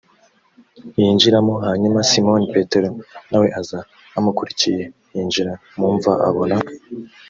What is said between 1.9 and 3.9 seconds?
simoni petero na we aza